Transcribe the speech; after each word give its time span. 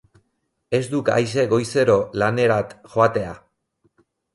Ez 0.77 0.81
duk 0.93 1.11
aise 1.17 1.45
goizero 1.53 2.01
lanerat 2.25 2.77
joatea... 2.97 3.41